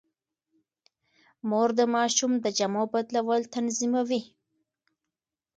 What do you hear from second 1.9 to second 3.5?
ماشوم د جامو بدلول